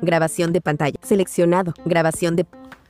[0.00, 0.98] Grabación de pantalla.
[1.02, 1.74] Seleccionado.
[1.84, 2.46] Grabación de...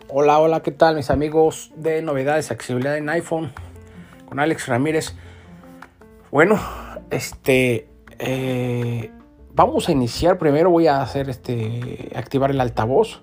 [0.09, 3.53] Hola, hola, ¿qué tal mis amigos de novedades, accesibilidad en iPhone?
[4.29, 5.15] Con Alex Ramírez.
[6.31, 6.59] Bueno,
[7.11, 7.89] este...
[8.19, 9.11] eh,
[9.55, 10.39] vamos a iniciar.
[10.39, 12.11] Primero voy a hacer este...
[12.15, 13.23] Activar el altavoz.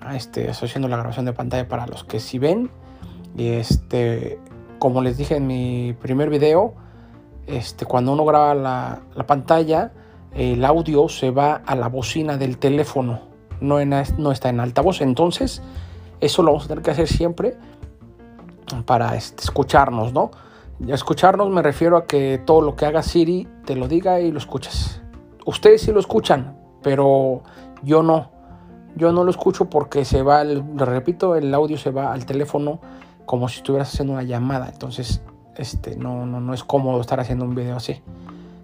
[0.00, 2.70] Ah, Este, estoy haciendo la grabación de pantalla para los que sí ven.
[3.36, 4.38] Y este...
[4.78, 6.74] Como les dije en mi primer video,
[7.46, 9.92] este, cuando uno graba la, la pantalla,
[10.34, 13.32] el audio se va a la bocina del teléfono,
[13.62, 15.00] no, está en altavoz.
[15.00, 15.62] Entonces,
[16.20, 17.56] eso lo vamos a tener que hacer siempre
[18.86, 20.30] para este, escucharnos, ¿no?
[20.88, 24.38] Escucharnos me refiero a que todo lo que haga Siri te lo diga y lo
[24.38, 25.00] escuches.
[25.46, 27.42] Ustedes sí lo escuchan, pero
[27.82, 28.30] yo no.
[28.94, 32.80] Yo no lo escucho porque se va, el, repito, el audio se va al teléfono
[33.24, 34.68] como si estuvieras haciendo una llamada.
[34.68, 35.22] Entonces,
[35.56, 38.02] este, no, no es cómodo estar haciendo un video así.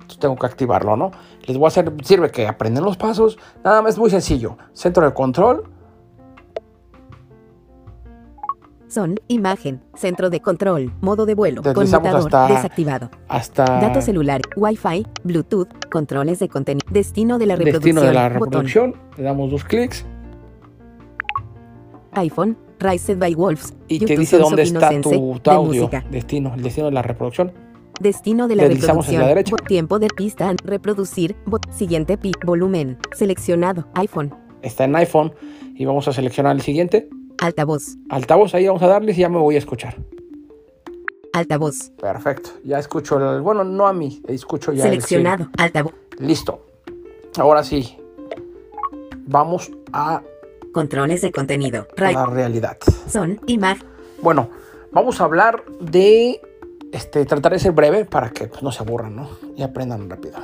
[0.09, 1.11] Entonces tengo que activarlo, ¿no?
[1.47, 3.39] Les voy a hacer, sirve que aprenden los pasos.
[3.63, 4.57] Nada más es muy sencillo.
[4.73, 5.65] Centro de control.
[8.87, 13.11] Son, imagen, centro de control, modo de vuelo, conmutador, hasta- desactivado.
[13.29, 18.29] Hasta Datos celular, Wi-Fi, Bluetooth, controles de contenido, destino de la reproducción, destino de la
[18.31, 18.95] botón, reproducción.
[19.19, 20.07] Le damos dos clics.
[22.13, 25.91] iPhone, Raised by Wolves, Y te YouTube dice Sons dónde está tu, audio.
[26.11, 27.53] Destino, el destino de la reproducción.
[28.01, 29.23] Destino de la Deslizamos hacia reproducción.
[29.23, 29.51] la derecha.
[29.57, 30.55] Bo- Tiempo de pista.
[30.65, 31.37] Reproducir.
[31.71, 32.33] Siguiente pi.
[32.45, 32.99] Volumen.
[33.17, 33.87] Seleccionado.
[33.95, 34.35] iPhone.
[34.63, 35.33] Está en iPhone.
[35.75, 37.09] Y vamos a seleccionar el siguiente.
[37.41, 37.97] Altavoz.
[38.11, 39.97] Altavoz, ahí vamos a darle y ya me voy a escuchar.
[41.33, 41.91] Altavoz.
[42.01, 42.51] Perfecto.
[42.65, 43.43] Ya escucho el.
[43.43, 44.21] Bueno, no a mí.
[44.27, 45.49] Escucho ya el Seleccionado.
[45.57, 45.93] Altavoz.
[46.19, 46.67] Listo.
[47.39, 47.97] Ahora sí.
[49.27, 50.23] Vamos a
[50.73, 51.87] Controles de contenido.
[51.97, 52.77] La realidad.
[53.09, 53.41] Son.
[53.47, 53.87] Imagen.
[54.23, 54.49] Bueno,
[54.93, 56.41] vamos a hablar de.
[56.93, 59.29] Este, tratar de ser breve para que pues, no se aburran, ¿no?
[59.57, 60.39] Y aprendan rápido.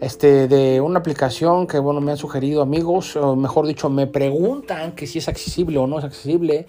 [0.00, 4.92] Este, de una aplicación que, bueno, me han sugerido amigos, o mejor dicho, me preguntan
[4.92, 6.66] que si es accesible o no es accesible.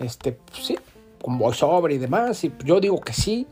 [0.00, 0.78] Este, pues, sí,
[1.20, 2.44] con voiceover y demás.
[2.44, 3.46] Y yo digo que sí.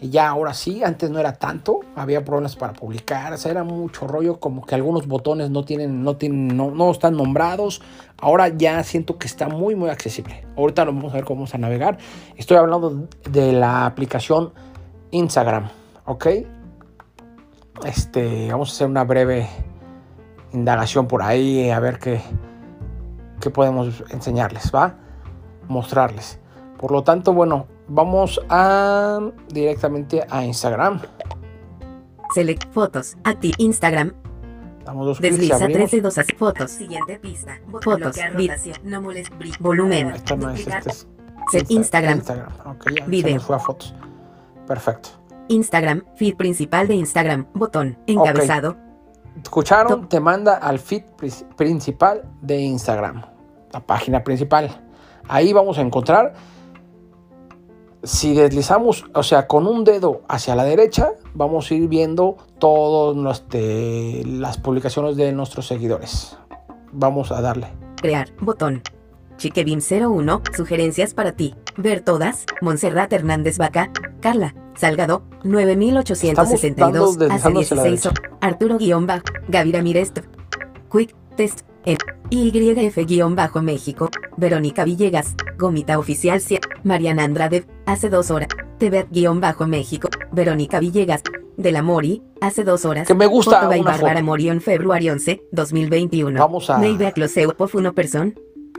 [0.00, 4.66] Ya ahora sí, antes no era tanto, había problemas para publicar, era mucho rollo, como
[4.66, 7.80] que algunos botones no tienen, no tienen, no, no están nombrados.
[8.18, 10.46] Ahora ya siento que está muy, muy accesible.
[10.54, 11.96] Ahorita lo vamos a ver cómo vamos a navegar.
[12.36, 14.52] Estoy hablando de la aplicación
[15.12, 15.70] Instagram,
[16.04, 16.26] ¿ok?
[17.86, 19.48] Este, vamos a hacer una breve
[20.52, 22.20] indagación por ahí, a ver qué,
[23.40, 24.96] qué podemos enseñarles, ¿va?
[25.68, 26.38] Mostrarles.
[26.78, 31.00] Por lo tanto, bueno, vamos a directamente a Instagram.
[32.34, 32.72] Select.
[32.72, 33.16] Fotos.
[33.24, 33.52] Acti.
[33.58, 34.12] Instagram.
[34.84, 35.90] Damos dos Desliza 3 abrimos.
[35.90, 36.70] dedos hacia fotos.
[36.70, 37.58] Siguiente pista.
[37.70, 38.16] Fotos.
[38.16, 38.76] Rotación.
[38.84, 39.32] No molest.
[39.60, 40.10] Volumen.
[40.10, 40.78] Esta no es, Duplicar.
[40.78, 41.06] este es
[41.50, 42.18] Se- Insta- Instagram.
[42.18, 42.52] Instagram.
[42.96, 43.40] Ya Video.
[43.40, 43.94] fue a fotos.
[44.66, 45.08] Perfecto.
[45.48, 46.04] Instagram.
[46.16, 47.46] Feed principal de Instagram.
[47.54, 47.98] Botón.
[48.06, 48.76] Encabezado.
[49.42, 50.08] Escucharon, Top.
[50.08, 53.22] te manda al feed pri- principal de Instagram,
[53.70, 54.80] la página principal.
[55.28, 56.32] Ahí vamos a encontrar,
[58.02, 63.44] si deslizamos, o sea, con un dedo hacia la derecha, vamos a ir viendo todas
[64.26, 66.36] las publicaciones de nuestros seguidores.
[66.92, 67.68] Vamos a darle.
[67.96, 68.28] Crear.
[68.40, 68.82] Botón.
[69.36, 70.42] Chiquebim 01.
[70.56, 71.54] Sugerencias para ti.
[71.76, 72.46] Ver todas.
[72.62, 73.90] Montserrat Hernández Vaca.
[74.20, 74.54] Carla.
[74.76, 75.24] Salgado.
[75.44, 76.62] 9862.
[76.62, 76.76] Estamos
[77.18, 78.14] dando- Hace deslizándose a la 16.
[78.40, 79.24] Arturo guion bajo.
[79.48, 80.12] Gaby Ramírez.
[80.90, 81.62] Quick Test.
[81.84, 81.98] En
[82.30, 84.08] YF guion bajo México.
[84.36, 85.34] Verónica Villegas.
[85.58, 86.40] Gomita Oficial.
[86.82, 87.66] Mariana Andrade.
[87.86, 88.48] Hace dos horas.
[88.78, 90.08] TV guion bajo México.
[90.32, 91.22] Verónica Villegas.
[91.56, 92.22] De la Mori.
[92.40, 93.06] Hace dos horas.
[93.06, 94.24] Que me gusta Foto by una Bárbara foto.
[94.26, 96.38] Mori en Februario 11, 2021.
[96.38, 98.32] Vamos a- Neiva Closeu of una persona.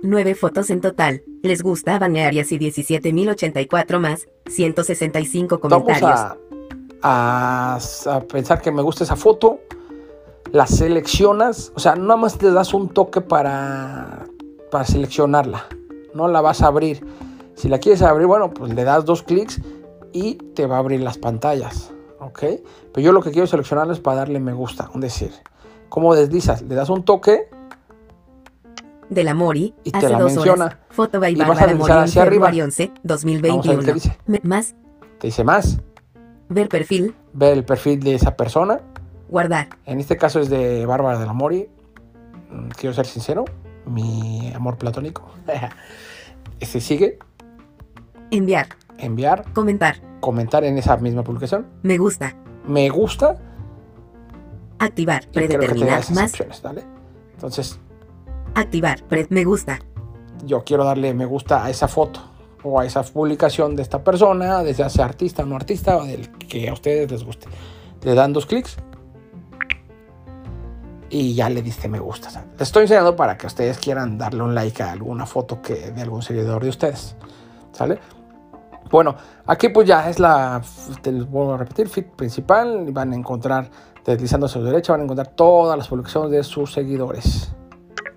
[0.04, 1.24] Nueve fotos en total.
[1.42, 4.28] Les gusta Banearias y 17.084 más.
[4.46, 6.20] 165 Vamos comentarios.
[6.20, 6.38] a,
[7.02, 7.80] a,
[8.16, 9.60] a pensar que me gusta esa foto.
[10.52, 11.72] La seleccionas.
[11.76, 14.26] O sea, nada más te das un toque para,
[14.70, 15.66] para seleccionarla.
[16.14, 17.04] No la vas a abrir.
[17.58, 19.60] Si la quieres abrir, bueno, pues le das dos clics
[20.14, 21.92] y te va a abrir las pantallas.
[22.20, 22.40] ¿Ok?
[22.94, 24.90] Pero yo lo que quiero seleccionarla es para darle me gusta.
[24.94, 25.32] Es decir,
[25.90, 26.62] ¿cómo deslizas?
[26.62, 27.50] Le das un toque
[29.10, 29.74] De la Mori.
[29.84, 30.66] Y te hace la dos menciona.
[30.66, 30.78] horas.
[30.90, 32.48] Foto by Y vas a deslizar hacia arriba.
[32.48, 33.84] Februario 11, Vamos a ver 2021.
[33.84, 34.18] qué dice.
[34.44, 34.76] Más.
[35.20, 35.80] Te dice más.
[36.50, 37.16] Ver perfil.
[37.34, 38.82] Ver el perfil de esa persona.
[39.30, 39.68] Guardar.
[39.86, 41.68] En este caso es de Bárbara de la Mori.
[42.52, 43.46] Mm, Quiero ser sincero.
[43.88, 45.24] Mi amor platónico.
[46.60, 47.20] Este sigue.
[48.32, 48.68] Enviar.
[48.98, 49.46] Enviar.
[49.54, 49.96] Comentar.
[50.20, 51.68] Comentar en esa misma publicación.
[51.84, 52.36] Me gusta.
[52.68, 53.38] Me gusta.
[54.80, 55.24] Activar.
[55.26, 56.12] Y creo que te da Predeterminar.
[56.12, 56.32] Más.
[56.32, 56.84] opciones, ¿vale?
[57.34, 57.80] Entonces,
[58.56, 59.04] Activar.
[59.04, 59.80] Pre- me gusta.
[60.46, 62.20] yo quiero darle me gusta a esa foto.
[62.64, 64.64] O a esa publicación de esta persona.
[64.64, 65.98] De sea artista o no artista.
[65.98, 67.48] O del que a ustedes les guste.
[68.04, 68.78] Le dan dos clics.
[71.10, 72.30] y ya le diste me gusta.
[72.60, 76.02] Les estoy enseñando para que ustedes quieran darle un like a alguna foto que, de
[76.02, 77.16] algún seguidor de ustedes.
[77.72, 78.00] ¿Sale?
[78.90, 79.16] Bueno,
[79.46, 80.62] aquí pues ya es la,
[81.02, 82.88] te vuelvo a repetir, feed principal.
[82.92, 83.70] Van a encontrar,
[84.06, 87.54] deslizando a su derecha, van a encontrar todas las publicaciones de sus seguidores.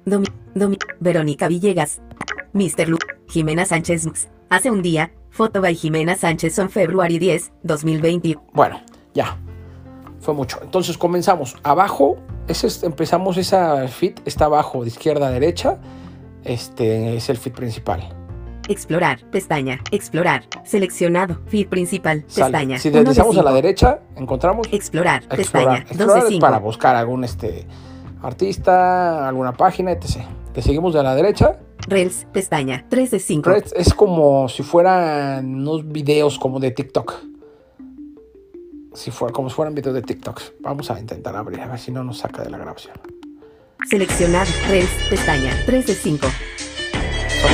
[0.04, 2.00] Domi, Domi, Verónica Villegas,
[2.52, 2.88] Mr.
[2.88, 2.98] Lu,
[3.28, 4.08] Jimena Sánchez,
[4.48, 8.38] hace un día, foto by Jimena Sánchez on February 10, 2020.
[8.52, 8.80] Bueno,
[9.12, 9.36] ya.
[10.20, 10.58] Fue mucho.
[10.62, 11.56] Entonces comenzamos.
[11.62, 15.78] Abajo, ese es- empezamos esa feed, está abajo, de izquierda a derecha.
[16.44, 18.02] Este es el feed principal.
[18.70, 22.52] Explorar, pestaña, explorar, seleccionado, feed principal, Sale.
[22.52, 22.78] pestaña.
[22.78, 25.38] Si de deslizamos a la derecha, encontramos Explorar, explorar.
[25.38, 26.40] pestaña, 2 Explorar de es 5.
[26.40, 27.66] para buscar algún este,
[28.22, 30.18] artista, alguna página, etc.
[30.54, 31.58] Le seguimos de la derecha.
[31.88, 33.42] Reels, pestaña, 3 de 5.
[33.50, 37.12] Threads es como si fueran unos videos como de TikTok.
[38.94, 40.40] Si fuera, como si fueran videos de TikTok.
[40.60, 42.94] Vamos a intentar abrir, a ver si no nos saca de la grabación.
[43.88, 46.26] Seleccionar, Reels, pestaña, 3 de 5.
[47.40, 47.50] Son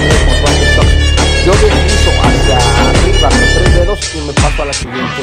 [1.47, 2.57] Yo deslizo hacia
[2.91, 5.23] arriba con tres dedos y me paso a la siguiente.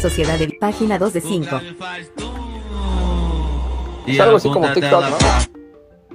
[0.00, 1.60] Sociedad de página 2 de 5.
[4.06, 5.16] Es algo así como TikTok, ¿no?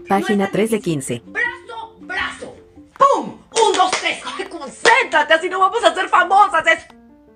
[0.07, 1.21] Página 3 de 15.
[1.25, 2.55] brazo, brazo.
[2.97, 3.25] ¡Pum!
[3.29, 4.19] Un, dos, tres.
[4.49, 6.65] Concéntrate, así no vamos a ser famosas.
[6.67, 6.79] Es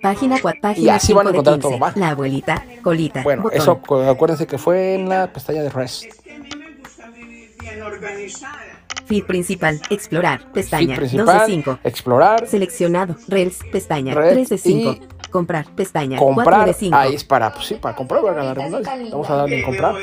[0.02, 1.68] Página 4, Y página así van a 5 de encontrar 15.
[1.70, 1.94] todo, ¿va?
[1.96, 3.58] La abuelita, colita, Bueno, botón.
[3.62, 6.06] eso cu- acuérdense que fue en la pestaña de Rest.
[9.06, 11.80] Feed principal, explorar, pestaña, Feed 2 de principal, 5.
[11.84, 14.92] explorar, Seleccionado, Reels, pestaña, Red 3 de 5.
[14.92, 16.68] y Comprar, pestaña, 4 comprar.
[16.68, 16.96] de 5.
[16.96, 18.54] Ahí es para, pues sí, para comprar, la.
[18.54, 19.96] Vamos a darle en comprar.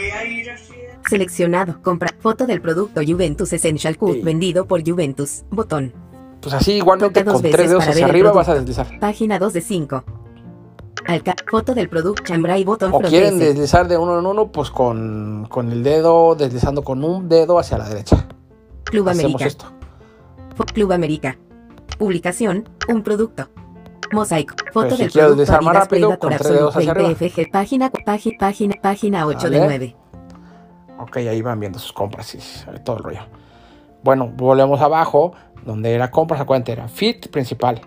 [1.09, 2.15] Seleccionado, comprar.
[2.21, 4.21] Foto del producto Juventus Essential Cut Sí.
[4.23, 5.43] vendido por Juventus.
[5.51, 5.93] Botón.
[6.41, 8.99] Pues así igualmente con tres dedos hacia arriba vas a deslizar.
[9.01, 10.05] Página 2 de 5.
[11.09, 15.47] Alca foto del producto Chambray botón O quieren deslizar de uno en uno, pues con,
[15.49, 18.29] con el dedo, deslizando con un dedo hacia la derecha.
[18.85, 19.47] Club Hacemos América.
[19.47, 19.73] esto.
[20.75, 21.39] Club América.
[21.97, 23.49] Publicación, un producto.
[24.13, 24.55] Mosaico.
[24.71, 27.09] Foto si del producto Adidas rápido, con tres dedos hacia arriba.
[27.09, 27.51] 20 FG.
[27.51, 29.67] Página, página, página, página 8 de Vale.
[29.79, 29.97] 9.
[30.99, 33.21] Ok, ahí van viendo sus compras y todo el rollo.
[34.03, 35.33] Bueno, volvemos abajo,
[35.65, 37.81] donde era compras, acuérdate, era fit principal.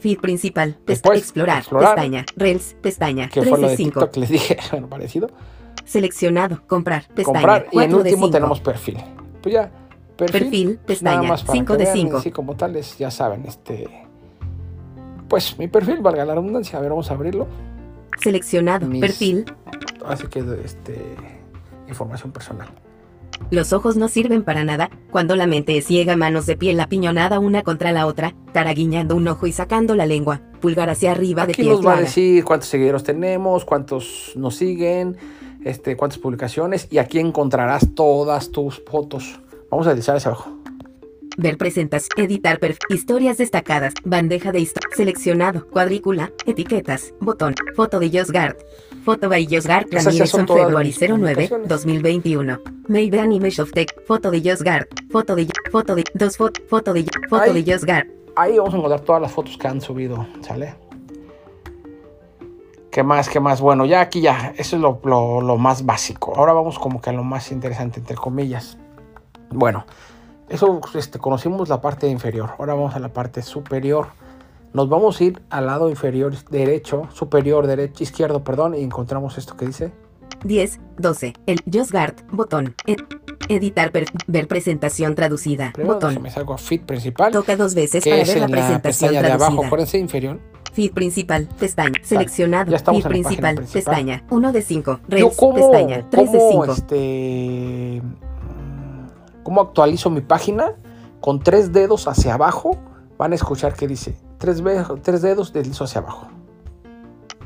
[0.00, 0.78] Feed principal.
[0.86, 1.94] Después, explorar, explorar.
[1.94, 2.24] Pestaña.
[2.36, 2.76] Reels.
[2.80, 3.28] Pestaña.
[3.28, 4.00] Que 3 fue lo de 5.
[4.00, 5.30] TikTok, les dije, bueno, parecido.
[5.84, 6.62] Seleccionado.
[6.66, 7.06] Comprar.
[7.14, 7.24] Pestaña.
[7.38, 8.30] comprar y en 4 de último 5.
[8.30, 8.98] tenemos perfil.
[9.42, 9.70] Pues ya,
[10.16, 10.40] perfil.
[10.42, 12.16] Perfil, pestaña, más para cinco que de vean, cinco.
[12.18, 13.88] Así como tales, ya saben, este.
[15.28, 16.78] Pues mi perfil, valga la redundancia.
[16.78, 17.46] A ver, vamos a abrirlo.
[18.20, 18.86] Seleccionado.
[18.86, 19.44] Mis- Perfil.
[20.06, 21.00] Así que, este.
[21.88, 22.68] Información personal.
[23.50, 27.38] Los ojos no sirven para nada, cuando la mente es ciega, manos de piel apiñonada
[27.38, 31.46] una contra la otra, cara guiñando un ojo y sacando la lengua, pulgar hacia arriba
[31.46, 35.16] de Aquí pie nos va a decir cuántos seguidores tenemos, cuántos nos siguen,
[35.64, 39.40] este, cuántas publicaciones y aquí encontrarás todas tus fotos.
[39.70, 40.61] Vamos a deslizar hacia abajo.
[41.38, 48.10] Ver presentas, editar perfil, historias destacadas, bandeja de historia, seleccionado, cuadrícula, etiquetas, botón, foto de
[48.10, 48.56] Josh Gard.
[49.04, 51.68] Foto by Josh Gard, Esas ya Ramírez son on February mis 09, publicaciones.
[51.68, 52.60] 2021.
[52.88, 56.60] Maybe an image of tech, foto de Josh Gard, foto de, foto de, dos foto,
[56.68, 58.06] foto de, foto de Josh Gard.
[58.36, 60.74] Ahí vamos a encontrar todas las fotos que han subido, ¿sale?
[62.90, 63.28] ¿Qué más?
[63.28, 63.60] ¿Qué más?
[63.60, 66.34] Bueno, ya aquí ya, eso es lo, lo- lo más básico.
[66.36, 68.76] Ahora vamos como que a lo más interesante, entre comillas.
[69.50, 69.86] Bueno,
[70.52, 72.50] eso este, conocimos la parte inferior.
[72.58, 74.08] Ahora vamos a la parte superior.
[74.72, 79.56] Nos vamos a ir al lado inferior derecho, superior derecho, izquierdo, perdón, y encontramos esto
[79.56, 79.92] que dice
[80.44, 81.34] 10, 12.
[81.46, 82.74] El Josh Gard, botón.
[82.86, 83.00] Ed-
[83.48, 83.92] editar,
[84.26, 86.10] ver presentación traducida, Primero botón.
[86.10, 89.12] déjame salgo a feed principal, Toca dos veces para ver la en la presentación pestaña
[89.22, 89.46] de traducida.
[89.46, 90.40] abajo, acuérdense, inferior.
[90.72, 92.00] Feed principal, pestaña.
[92.02, 92.70] Seleccionado.
[92.70, 93.84] Feed principal, principal.
[93.84, 94.24] pestaña.
[94.30, 94.92] 1 de 5.
[95.02, 96.06] Yo Reels, cómo, pestaña.
[96.08, 96.72] 3 de cómo, 5.
[96.72, 98.02] este,
[99.42, 100.72] cómo actualizo mi página
[101.20, 102.76] con tres dedos hacia abajo.
[103.18, 104.62] Van a escuchar que dice tres,
[105.02, 106.28] tres dedos deslizo hacia abajo.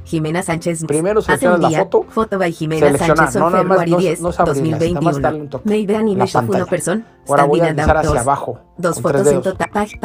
[0.05, 0.85] Jimena Sánchez.
[0.87, 4.39] Primero seleccionas la foto, Foto by Jimena Sánchez no, nada más, no- 10, no es
[4.39, 6.15] abrirlas, nada más darle un 2021.
[6.17, 6.67] la pantalla.
[6.67, 7.05] person.
[7.29, 8.61] Ahora voy a deslizar hacia abajo.
[8.79, 9.69] Dos fotos en total.
[9.73, 10.01] Página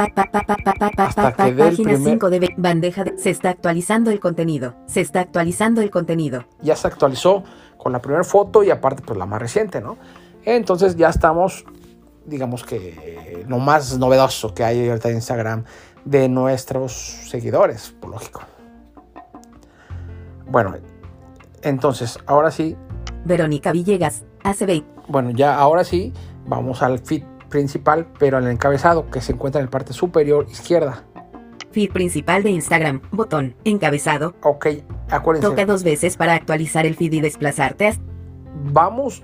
[1.76, 3.18] primer- 5 de bandeja de.
[3.20, 4.74] Se está actualizando el contenido.
[4.88, 6.46] Se está actualizando el contenido.
[6.64, 7.44] Ya se actualizó
[7.78, 9.98] con la primera foto y aparte pues la más reciente, ¿no?
[10.46, 11.64] Entonces ya estamos,
[12.32, 15.64] digamos que lo más novedoso que hay ahorita en Instagram
[16.06, 18.42] de nuestros seguidores, por lógico.
[20.48, 20.76] Bueno,
[21.62, 22.76] entonces, ahora sí,
[23.26, 24.24] Verónica Villegas.
[24.44, 24.84] ACB.
[25.08, 26.12] bueno, ya ahora sí,
[26.48, 31.04] vamos al feed principal, pero al encabezado que se encuentra en la parte superior izquierda.
[31.72, 33.02] Feed principal de Instagram.
[33.12, 33.56] Botón.
[33.64, 34.34] Encabezado.
[34.42, 34.68] Ok,
[35.10, 37.94] Acuérdense, Toca dos veces para actualizar el feed y desplazarte
[38.54, 39.22] vamos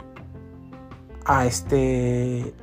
[1.26, 2.54] a este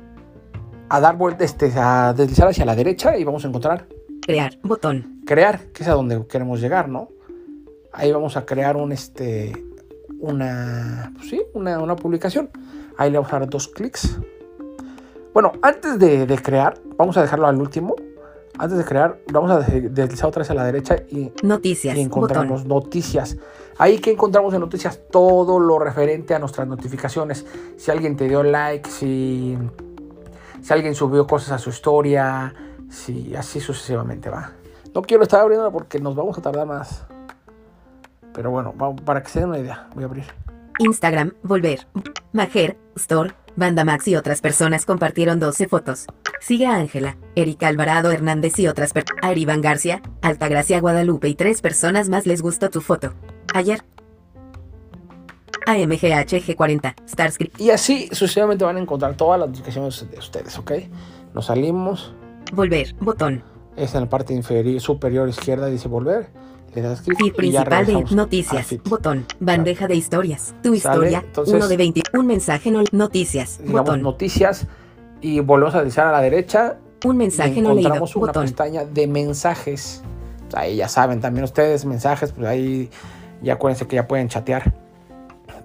[0.95, 3.87] a dar vuelta, este, a deslizar hacia la derecha y vamos a encontrar
[4.21, 7.09] crear, botón, crear, que es a donde queremos llegar, ¿no?
[7.93, 9.53] Ahí vamos a crear un este
[10.19, 12.49] una pues sí, una, una publicación.
[12.97, 14.17] Ahí le vamos a dar dos clics.
[15.33, 17.95] Bueno, antes de, de crear, vamos a dejarlo al último.
[18.57, 21.99] Antes de crear, vamos a de- deslizar otra vez a la derecha y noticias, y
[21.99, 23.37] encontramos botón, noticias.
[23.77, 27.45] Ahí que encontramos en noticias todo lo referente a nuestras notificaciones.
[27.75, 29.57] Si alguien te dio like, si,
[30.65, 32.51] si alguien subió cosas a su historia,
[32.89, 34.53] si así sucesivamente va.
[34.95, 37.05] No quiero estar abriendo porque nos vamos a tardar más.
[38.33, 38.73] Pero bueno,
[39.05, 40.25] para que se den una idea, voy a abrir.
[40.79, 41.85] Instagram, volver,
[42.33, 46.07] Majer, Store, Banda Max y otras personas compartieron 12 fotos.
[46.41, 49.23] Sigue a Ángela, Erika Alvarado Hernández y otras personas.
[49.23, 53.13] A Iván García, Altagracia Guadalupe y tres personas más les gustó tu foto.
[53.53, 53.83] Ayer.
[55.67, 60.71] A MGHG40, Starscript, Y así sucesivamente van a encontrar todas las notificaciones de ustedes, ¿ok?
[61.33, 62.13] Nos salimos.
[62.53, 63.43] volver, botón,
[63.75, 66.27] Es en la parte inferior, superior izquierda, dice volver.
[66.73, 70.77] Le das clic feed y ya principal de noticias, botón, bandeja de historias, tu Sale,
[70.77, 74.67] historia, entonces- 1 de 20, un mensaje no, noticias, digamos, botón, noticias
[75.21, 76.77] y volvemos a deslizar a la derecha.
[77.05, 80.03] Un mensaje no leído, encontramos una botón, pestaña de mensajes.
[80.53, 82.89] Ahí ya saben también ustedes mensajes, pues ahí
[83.41, 84.73] ya acuérdense que ya pueden chatear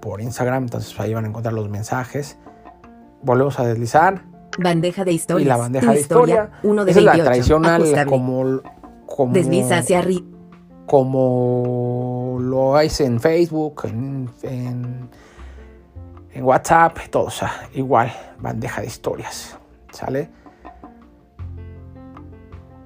[0.00, 2.38] por Instagram, entonces ahí van a encontrar los mensajes.
[3.22, 4.24] Volvemos a deslizar
[4.58, 6.50] bandeja de historias, y la bandeja de historia.
[6.62, 8.10] 1 de Esa es 28, la tradicional ajustable.
[8.10, 8.60] como
[9.06, 10.26] como Desliza hacia arriba.
[10.86, 15.10] como lo hace en Facebook, en, en,
[16.32, 19.58] en WhatsApp, todo, o sea, igual, bandeja de historias,
[19.92, 20.30] ¿sale?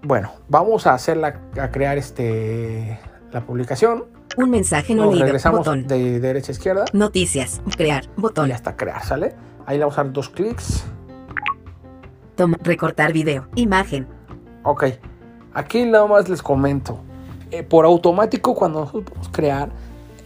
[0.03, 2.99] Bueno, vamos a hacerla, a crear este,
[3.31, 4.05] la publicación.
[4.37, 5.27] Un mensaje no Nos leído.
[5.27, 5.87] regresamos Botón.
[5.87, 7.61] de derecha a izquierda Noticias.
[7.77, 8.05] Crear.
[8.17, 8.51] y Botón.
[8.53, 9.35] hasta crear, ¿sale?
[9.67, 10.85] Ahí le vamos a dar dos clics.
[12.37, 12.59] Toma.
[12.63, 13.47] Recortar video.
[13.55, 14.07] Imagen.
[14.65, 14.85] Ok,
[15.53, 16.99] aquí nada más les comento.
[17.51, 19.71] Eh, por automático, cuando nosotros podemos crear,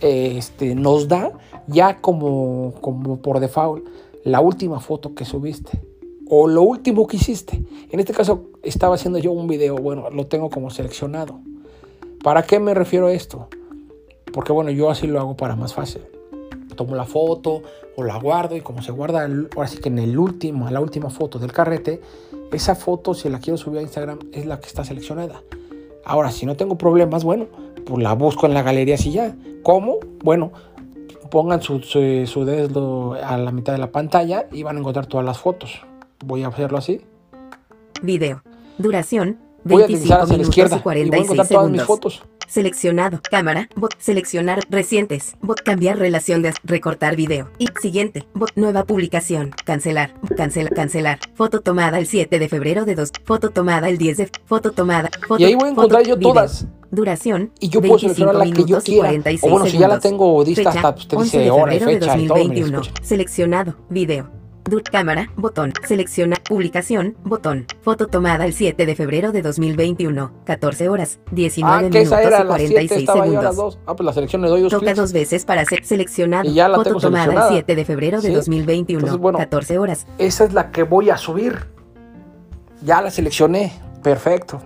[0.00, 1.32] eh, este, nos da
[1.66, 3.84] ya como, como por default
[4.24, 5.82] la última foto que subiste
[6.30, 7.62] o lo último que hiciste.
[7.90, 11.40] En este caso, estaba haciendo yo un video, bueno, lo tengo como seleccionado.
[12.22, 13.48] ¿Para qué me refiero a esto?
[14.38, 16.02] Porque bueno, yo así lo hago para más fácil.
[16.76, 17.60] Tomo la foto
[17.96, 20.80] o la guardo y como se guarda el- ahora sí que en el último, la
[20.80, 22.00] última foto del carrete,
[22.52, 25.42] esa foto si la quiero subir a Instagram es la que está seleccionada.
[26.04, 27.46] Ahora, si no tengo problemas, bueno,
[27.84, 29.34] pues la busco en la galería así ya.
[29.64, 29.96] ¿Cómo?
[30.22, 30.52] Bueno,
[31.32, 35.06] pongan su, su, su dedo a la mitad de la pantalla y van a encontrar
[35.06, 35.80] todas las fotos.
[36.24, 37.00] Voy a hacerlo así.
[38.02, 38.44] Video.
[38.78, 39.38] Duración.
[39.64, 41.82] Voy a deslizar 25 hacia la izquierda y y voy a 46 encontrar todas mis
[41.82, 42.22] fotos.
[42.48, 43.20] Seleccionado.
[43.30, 43.68] Cámara.
[43.76, 43.94] Bot.
[43.98, 44.60] Seleccionar.
[44.70, 45.36] Recientes.
[45.40, 45.60] Bot.
[45.62, 46.54] Cambiar relación de.
[46.64, 47.50] Recortar video.
[47.58, 48.26] Y siguiente.
[48.34, 48.52] Bot.
[48.56, 49.50] Nueva publicación.
[49.64, 50.14] Cancelar.
[50.36, 50.70] Cancela.
[50.70, 51.18] Cancelar.
[51.34, 53.12] Foto tomada el 7 de febrero de 2.
[53.24, 54.30] Foto tomada el 10 de.
[54.46, 55.10] Foto tomada.
[55.28, 56.32] Foto, Y ahí voy a encontrar foto, yo video.
[56.32, 56.66] todas.
[56.90, 57.52] Duración.
[57.60, 59.08] Y yo puedo 25 seleccionar la que yo quiera.
[59.08, 61.74] 46 O bueno, si ya la tengo lista Fecha, hasta, pues te 11 dice hora
[61.74, 62.38] y fecha y todo.
[62.38, 62.82] 2021.
[63.02, 63.76] Seleccionado.
[63.90, 64.37] Video.
[64.68, 65.30] Du- cámara.
[65.36, 65.72] Botón.
[65.86, 66.36] Selecciona.
[66.48, 67.16] Publicación.
[67.24, 67.66] Botón.
[67.80, 70.32] Foto tomada el 7 de febrero de 2021.
[70.44, 71.20] 14 horas.
[71.32, 73.74] 19 Ah, que minutos era y las 7, 46 estaba yo a las segundos.
[73.76, 73.78] 2.
[73.86, 74.96] Ah, pues la selección le doy dos Toca clics.
[74.98, 76.48] dos veces para ser seleccionado.
[76.48, 77.52] Y ya la Foto tengo tomada el seleccionada.
[77.52, 78.34] 7 de febrero de Sí.
[78.34, 79.00] 2021.
[79.00, 79.38] Entonces, bueno.
[79.38, 80.06] 14 horas.
[80.18, 81.66] Esa es la que voy a subir.
[82.82, 83.72] Ya la seleccioné.
[84.02, 84.60] Perfecto.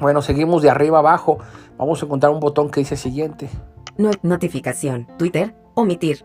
[0.00, 1.38] Bueno, seguimos de arriba abajo.
[1.76, 3.48] Vamos a encontrar un botón que dice siguiente.
[3.96, 5.06] Nue- notificación.
[5.18, 5.54] Twitter.
[5.74, 6.24] Omitir.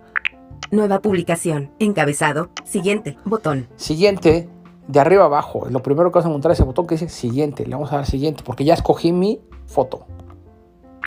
[0.74, 1.70] Nueva publicación.
[1.78, 2.50] Encabezado.
[2.66, 3.16] Siguiente.
[3.26, 3.68] Botón.
[3.76, 4.50] Siguiente,
[4.88, 5.68] de arriba abajo.
[5.70, 7.64] Lo primero que vas a encontrar es ese botón que dice siguiente.
[7.68, 10.08] Le vamos a dar siguiente porque ya escogí mi foto.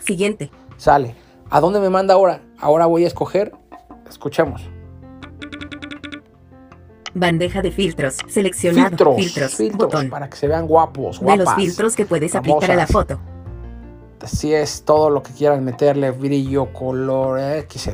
[0.05, 0.49] Siguiente.
[0.77, 1.15] Sale.
[1.49, 2.39] ¿A dónde me manda ahora?
[2.61, 3.51] Ahora voy a escoger.
[4.09, 4.61] Escuchemos.
[7.13, 8.19] Bandeja de filtros.
[8.29, 8.87] Seleccionado.
[8.91, 9.15] Filtros.
[9.17, 9.55] Filtros.
[9.55, 9.91] Filtros.
[9.91, 10.09] Botón.
[10.09, 11.19] Para que se vean guapos.
[11.19, 11.45] De Guapas.
[11.45, 13.19] los filtros que puedes aplicar a la foto.
[14.21, 17.37] Así es, todo lo que quieran meterle, brillo, color,
[17.69, 17.89] XZ.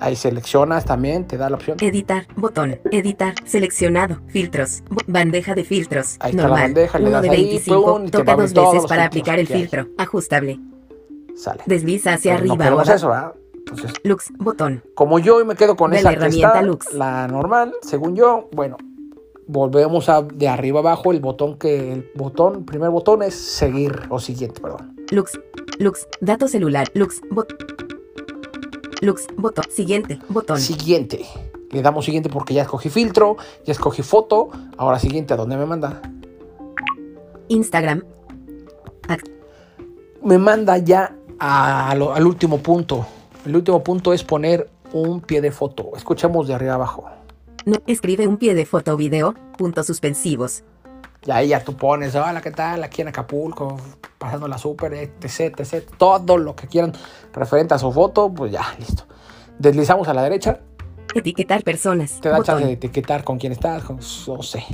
[0.00, 1.76] Ahí seleccionas también, te da la opción.
[1.80, 7.12] Editar, botón, editar, seleccionado, filtros, bandeja de filtros, Ahí está la normal, bandeja, le 1
[7.12, 9.46] das de ahí, 25, pum, y te va a toca dos veces para aplicar el
[9.46, 9.58] hay.
[9.60, 10.58] filtro, ajustable,
[11.36, 11.62] Sale.
[11.66, 13.34] desliza hacia Pero no arriba queremos o eso, ¿verdad?
[13.58, 16.92] Entonces, lux, botón, como yo hoy me quedo con De esa la herramienta está, Lux.
[16.94, 18.78] la normal, según yo, bueno,
[19.46, 24.18] volvemos a de arriba abajo el botón que el botón, primer botón es seguir o
[24.18, 24.96] siguiente, perdón.
[25.10, 25.38] lux,
[25.78, 27.52] lux, dato celular, lux, bot,
[29.00, 31.24] lux, botón, siguiente, botón, Siguiente.
[31.70, 34.50] Le damos siguiente porque ya escogí filtro, ya escogí foto.
[34.76, 36.00] Ahora siguiente, ¿a dónde me manda?
[37.48, 38.02] Instagram,
[40.22, 43.06] Me manda ya a lo- al último punto.
[43.46, 45.92] El último punto es poner un pie de foto.
[45.96, 47.08] Escuchemos de arriba abajo.
[47.64, 50.62] No, escribe un pie de foto o video, puntos suspensivos.
[51.26, 52.82] Y ahí ya tú pones, hola, ¿qué tal?
[52.82, 53.76] Aquí en Acapulco,
[54.18, 55.88] pasando la súper, etc, etc.
[55.98, 56.92] Todo lo que quieran
[57.32, 59.04] referente a su foto, pues ya, listo.
[59.58, 60.60] Deslizamos a la derecha,
[61.14, 62.20] Etiquetar personas.
[62.20, 62.54] te da botón.
[62.54, 64.64] chance de etiquetar con quién estás, con, no sé.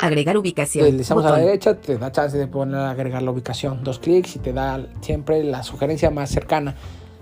[0.00, 0.84] Agregar ubicación.
[0.84, 3.84] Deslizamos a la derecha, te da chance de poner agregar la ubicación.
[3.84, 6.74] Dos clics y te da siempre la sugerencia más cercana.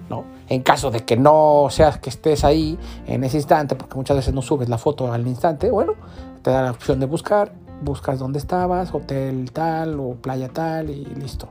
[0.09, 0.25] ¿no?
[0.49, 4.35] En caso de que no seas que estés ahí en ese instante, porque muchas veces
[4.35, 5.95] no subes la foto al instante, bueno,
[6.43, 7.53] te da la opción de buscar,
[7.83, 11.49] buscas dónde estabas, hotel tal o playa tal y listo.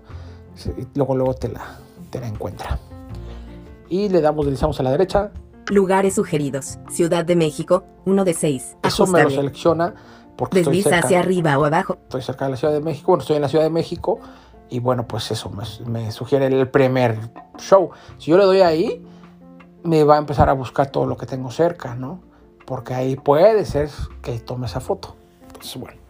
[0.77, 2.79] Y luego luego te la, te la encuentra.
[3.89, 5.31] Y le damos, deslizamos a la derecha,
[5.69, 6.79] Lugares sugeridos.
[6.89, 8.77] Ciudad de México, 1 de 6.
[8.83, 9.93] eso me lo selecciona
[10.35, 11.05] porque estoy Desliza cerca.
[11.05, 11.97] hacia arriba o abajo.
[12.03, 14.19] estoy cerca de la Ciudad de México, bueno, estoy en la Ciudad de México
[14.69, 17.17] y bueno, pues eso me, me sugiere el primer
[17.57, 17.91] show.
[18.17, 19.05] Si yo le doy ahí,
[19.83, 22.21] me va a empezar a buscar todo lo que tengo cerca, ¿no?
[22.65, 23.89] Porque ahí puede ser
[24.21, 25.15] que tome esa foto.
[25.47, 26.00] Entonces, bueno.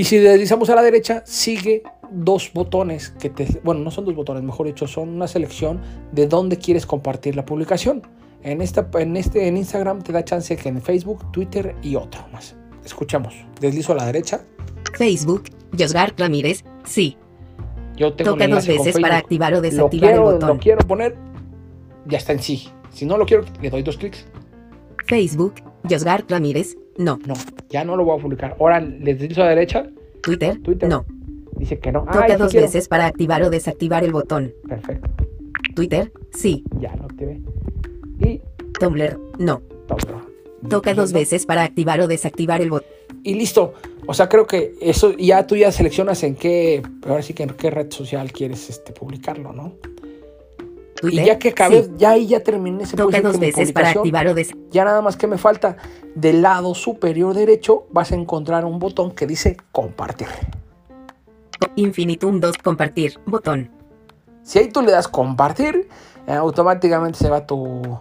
[0.00, 4.14] Y si deslizamos a la derecha, sigue dos botones que te, bueno, no son dos
[4.14, 5.78] botones, mejor dicho, son una selección
[6.10, 8.00] de dónde quieres compartir la publicación.
[8.42, 12.26] En esta, en este, en Instagram te da chance que en Facebook, Twitter y otro
[12.32, 12.56] más.
[12.82, 13.34] Escuchamos.
[13.60, 14.40] Deslizo a la derecha.
[14.96, 17.18] Facebook, Josgar Ramírez, sí.
[17.94, 20.48] Yo tengo Toca dos veces para activar o lo desactivar quiero, el botón.
[20.48, 21.14] lo quiero poner,
[22.06, 22.70] ya está en sí.
[22.90, 24.24] Si no lo quiero, le doy dos clics.
[25.06, 27.18] Facebook, Josgar Ramírez, no.
[27.26, 27.34] No,
[27.70, 28.56] ya no lo voy a publicar.
[28.60, 29.88] Ahora le deslizo a la derecha,
[30.22, 30.88] Twitter, Twitter.
[30.88, 31.04] no.
[31.56, 32.04] dice que no.
[32.04, 34.52] Toca dos veces para activar o desactivar el botón.
[34.68, 35.08] Perfecto,
[35.74, 36.62] Twitter, sí.
[36.78, 37.40] ya lo activé.
[38.18, 38.40] Y
[38.78, 39.62] Tumblr, no.
[39.88, 40.30] todo.
[40.68, 42.88] Toca dos veces para activar o desactivar el botón.
[43.22, 43.74] Y listo.
[44.06, 47.50] O sea, creo que eso ya tú ya seleccionas en qué, ahora sí que en
[47.50, 49.76] qué red social quieres este, publicarlo, ¿no?
[51.00, 51.90] Twitter, y ya que acabé, sí.
[51.96, 54.34] ya ahí ya terminé ese Toca dos veces para activar o.
[54.70, 55.76] Ya nada más que me falta
[56.14, 60.28] del lado superior derecho vas a encontrar un botón que dice compartir.
[61.76, 63.70] Infinitum 2, compartir, botón.
[64.42, 65.88] Si ahí tú le das compartir,
[66.26, 68.00] eh, automáticamente se va tu,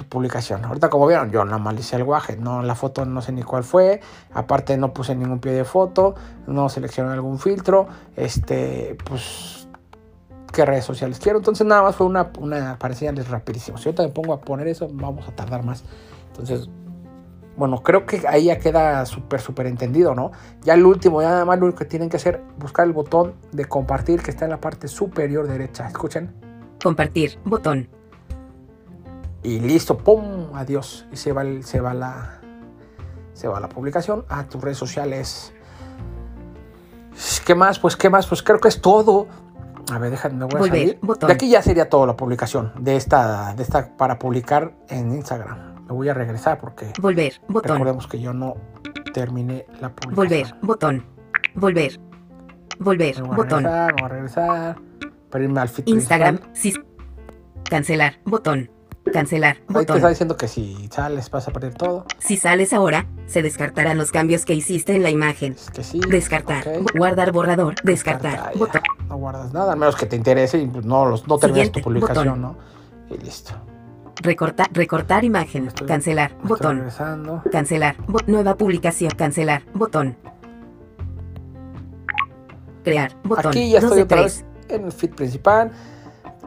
[0.00, 0.64] tu publicación.
[0.64, 2.36] Ahorita como vieron, yo nada más hice el guaje.
[2.36, 4.00] No, la foto no sé ni cuál fue.
[4.32, 6.14] Aparte no puse ningún pie de foto.
[6.46, 7.86] No seleccioné algún filtro.
[8.16, 9.59] Este, pues,
[10.60, 11.38] qué redes sociales quiero.
[11.38, 13.78] Entonces nada más fue una, una enseñarles rapidísimo.
[13.78, 15.84] Si ahorita me pongo a poner eso, vamos a tardar más.
[16.28, 16.68] Entonces,
[17.56, 20.32] bueno, creo que ahí ya queda súper, súper entendido, ¿no?
[20.62, 23.34] Ya el último, ya nada más lo único que tienen que hacer, buscar el botón
[23.52, 25.86] de compartir que está en la parte superior derecha.
[25.86, 26.34] Escuchen.
[26.82, 27.88] Compartir, botón.
[29.42, 30.54] Y listo, ¡pum!
[30.54, 31.06] Adiós.
[31.10, 32.40] Y se va, el- se va la.
[33.32, 35.54] Se va la publicación a tus redes sociales.
[37.46, 37.78] ¿Qué más?
[37.78, 38.26] Pues, ¿qué más?
[38.26, 39.26] Pues creo que es todo.
[39.90, 41.26] A ver, déjame, me voy a Volver, botón.
[41.28, 45.84] De aquí ya sería toda la publicación de esta, de esta para publicar en Instagram.
[45.86, 47.72] Me voy a regresar porque Volver, botón.
[47.72, 48.54] recordemos que yo no
[49.12, 50.14] terminé la publicación.
[50.16, 51.06] Volver, botón.
[51.54, 52.00] Volver.
[52.78, 53.64] Volver, Me voy a botón.
[53.64, 54.76] regresar, me voy a regresar.
[55.30, 56.74] Para irme al feed Instagram, sí.
[57.68, 58.70] Cancelar, botón.
[59.12, 62.04] Cancelar, Ahí te está diciendo que si sales vas a perder todo.
[62.18, 65.54] Si sales ahora, se descartarán los cambios que hiciste en la imagen.
[65.54, 66.00] Es que sí.
[66.08, 66.64] Descartar,
[66.96, 68.82] guardar borrador, descartar, botón.
[69.10, 71.80] No guardas nada, al menos que te interese y pues, no, los, no termines tu
[71.80, 72.40] publicación, botón.
[72.42, 72.56] ¿no?
[73.14, 73.52] Y listo.
[74.22, 76.76] Recortar, recortar imagen, Estoy- cancelar, botón.
[76.76, 77.42] regresando.
[77.50, 80.16] Cancelar, bo- nueva publicación, cancelar, botón.
[82.84, 83.48] Crear, botón.
[83.48, 84.44] Aquí ya estoy otra tres.
[84.68, 85.72] vez en el feed principal.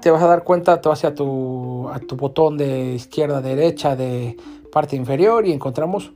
[0.02, 3.96] Te vas a dar cuenta, te vas a tu, a tu botón de izquierda derecha
[3.98, 4.38] de
[4.72, 6.14] parte inferior y encontramos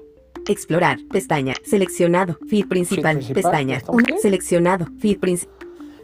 [0.49, 3.81] Explorar, pestaña, seleccionado, feed principal, principal, pestaña,
[4.21, 5.56] seleccionado, feed principal.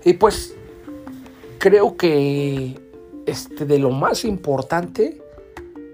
[0.06, 0.56] Y pues
[1.60, 2.80] creo que
[3.26, 5.22] este, de lo más importante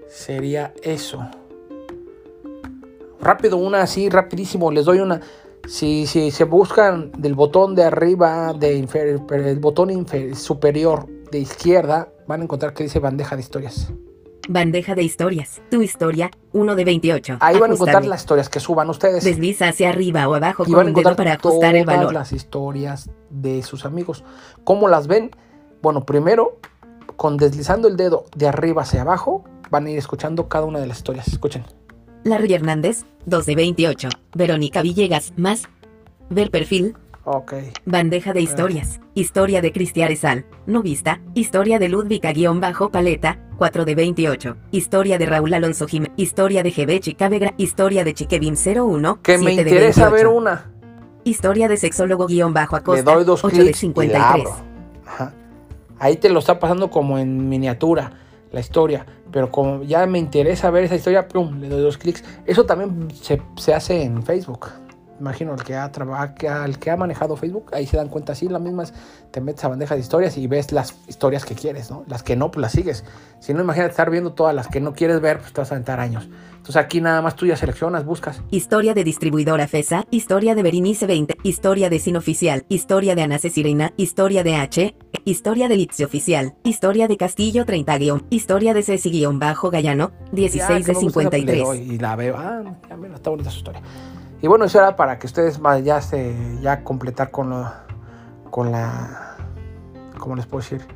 [0.08, 1.20] sería eso.
[3.20, 5.20] Rápido, una así, rapidísimo, les doy una.
[5.68, 11.06] Si, si se buscan del botón de arriba, de infer- pero el botón infer- superior
[11.30, 13.92] de izquierda, van a encontrar que dice bandeja de historias.
[14.52, 17.36] Bandeja de historias, tu historia, 1 de 28.
[17.38, 19.22] Ahí van a encontrar las historias que suban ustedes.
[19.22, 22.12] Desliza hacia arriba o abajo y van a encontrar para ajustar el todas valor.
[22.12, 24.24] las historias de sus amigos.
[24.64, 25.30] ¿Cómo las ven?
[25.82, 26.58] Bueno, primero,
[27.14, 30.88] con deslizando el dedo de arriba hacia abajo, van a ir escuchando cada una de
[30.88, 31.28] las historias.
[31.28, 31.62] Escuchen.
[32.24, 34.08] Larry Hernández, 2 de 28.
[34.34, 35.68] Verónica Villegas, más.
[36.28, 37.54] Ver perfil, Ok.
[37.84, 39.00] bandeja de historias.
[39.14, 41.20] Historia de Cristian Sal, no vista.
[41.34, 44.56] Historia de Ludvika-Paleta, 4 de 28.
[44.70, 46.14] Historia de Raúl Alonso Jiménez.
[46.16, 47.54] Historia de GB Chicavegra.
[47.58, 49.22] Historia de Chiquevin 01.
[49.22, 50.12] Que me 7 de interesa 28.
[50.12, 50.70] ver una.
[51.24, 52.94] Historia de sexólogo-acosta.
[52.94, 54.22] Le doy dos 8 de clics y la 53.
[54.22, 54.56] abro.
[55.06, 55.34] Ajá.
[55.98, 58.12] Ahí te lo está pasando como en miniatura
[58.50, 59.04] la historia.
[59.30, 62.24] Pero como ya me interesa ver esa historia, plum, le doy dos clics.
[62.46, 64.68] Eso también se, se hace en Facebook.
[65.20, 68.48] Imagino el que ha trabajado, el que ha manejado Facebook, ahí se dan cuenta así,
[68.48, 68.94] la misma es,
[69.30, 72.04] te metes a bandeja de historias y ves las historias que quieres, ¿no?
[72.08, 73.04] Las que no, pues las sigues.
[73.38, 75.74] Si no, imagínate estar viendo todas las que no quieres ver, pues te vas a
[75.74, 76.28] aventar años.
[76.52, 78.42] Entonces aquí nada más tú ya seleccionas, buscas.
[78.50, 83.38] Historia de distribuidora FESA, historia de Berenice 20, historia de Sin Oficial, historia de Ana
[83.38, 88.82] Cecirina, historia de H, historia de Litsi Oficial, historia de Castillo 30 guion, historia de
[88.82, 91.62] Ceci guion bajo Gallano, 16 Ya, de que me gusta, le 53.
[91.64, 93.82] doy Y la veo, ah, ya mira, está bonita su historia.
[94.42, 97.70] Y bueno, eso era para que ustedes más ya se, ya completar con lo,
[98.50, 99.36] con la,
[100.18, 100.86] ¿cómo les puedo decir?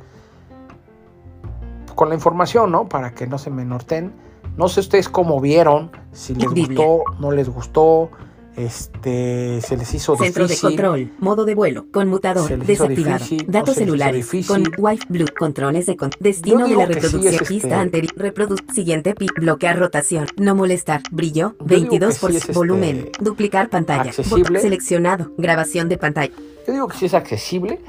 [1.93, 2.89] Con la información, ¿no?
[2.89, 4.13] Para que no se me norten.
[4.57, 8.09] No sé ustedes cómo vieron, si les gustó, no les gustó,
[8.57, 10.69] este, se les hizo Centro de difícil.
[10.69, 16.11] control, modo de vuelo, conmutador, desactivado, difícil, datos celulares, con Wi-Fi, Blue, controles de con,
[16.19, 20.55] destino de la sí reproducción, es este- pista anterior, reprodu, siguiente pi, bloquear rotación, no
[20.55, 24.59] molestar, brillo, Yo digo 22 por sí es, este, volumen, duplicar pantalla, accesible.
[24.59, 26.33] seleccionado, grabación de pantalla.
[26.67, 27.79] Yo digo que sí es accesible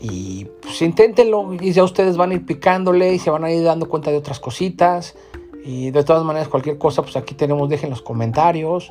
[0.00, 3.64] y pues inténtenlo y ya ustedes van a ir picándole y se van a ir
[3.64, 5.14] dando cuenta de otras cositas
[5.64, 8.90] y de todas maneras cualquier cosa pues aquí tenemos dejen los comentarios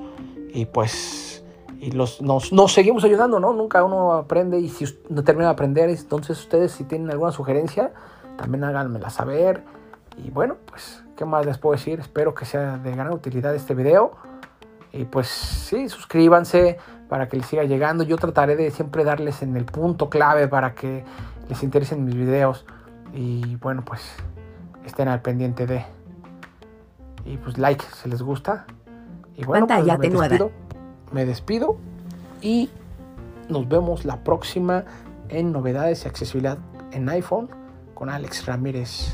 [0.54, 1.44] y pues
[1.80, 3.54] y los, nos, nos seguimos ayudando, ¿no?
[3.54, 7.94] Nunca uno aprende y si no termina de aprender, entonces ustedes si tienen alguna sugerencia
[8.38, 9.64] también háganmela saber
[10.18, 13.74] y bueno pues qué más les puedo decir, espero que sea de gran utilidad este
[13.74, 14.14] video.
[14.94, 16.78] Y pues sí, suscríbanse
[17.10, 18.06] para que les siga llegando.
[18.06, 21.04] Yo trataré de siempre darles en el punto clave para que
[21.50, 22.66] les interesen mis videos.
[23.14, 24.02] Y bueno, pues
[24.86, 25.86] estén al pendiente de.
[27.26, 28.66] Y pues like si les gusta.
[29.40, 30.30] Y bueno, pues, Pantalla me atenuada.
[30.30, 30.52] despido.
[31.14, 31.78] Me despido.
[32.42, 32.70] Y
[33.48, 34.84] nos vemos la próxima
[35.30, 36.58] en novedades y accesibilidad
[36.92, 37.50] en iPhone
[37.94, 39.14] con Alex Ramírez.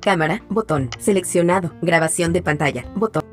[0.00, 3.24] Cámara, botón, seleccionado, grabación de pantalla, botón.